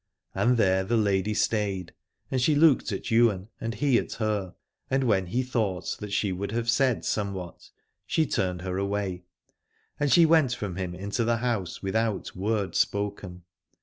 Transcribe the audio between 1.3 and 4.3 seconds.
stayed, and she looked at Ywain, and he at